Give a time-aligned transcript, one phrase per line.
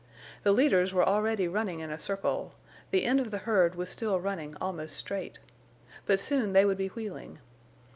[0.41, 2.55] The leaders were already running in a circle;
[2.89, 5.37] the end of the herd was still running almost straight.
[6.07, 7.37] But soon they would be wheeling.